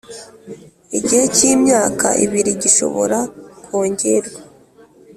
igihe 0.97 1.25
cy 1.35 1.41
imyaka 1.53 2.07
ibiri 2.25 2.51
gishobora 2.61 3.17
kongerwa 3.65 4.39